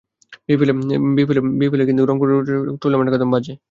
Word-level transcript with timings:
বিপিএলে 0.47 0.73
ফিরে 1.17 1.39
এসেছিলেন, 1.61 1.87
কিন্তু 1.89 2.03
রংপুর 2.09 2.27
রাইডার্সের 2.29 2.57
হয়ে 2.59 2.77
টুর্নামেন্টটা 2.81 3.11
কাটল 3.13 3.19
একদম 3.19 3.31
বাজে। 3.35 3.53